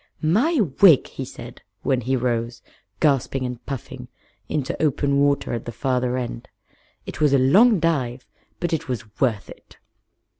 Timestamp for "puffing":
3.67-4.07